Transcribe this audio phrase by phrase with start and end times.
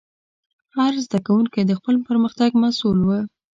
[0.75, 3.09] هر زده کوونکی د خپل پرمختګ مسؤل و.